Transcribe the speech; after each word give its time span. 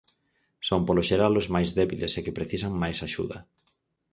Son 0.67 0.81
polo 0.87 1.05
xeral 1.09 1.33
ós 1.41 1.47
máis 1.55 1.69
débiles 1.79 2.13
e 2.15 2.23
que 2.25 2.35
precisan 2.37 2.73
máis 2.81 2.97
axuda. 3.07 3.37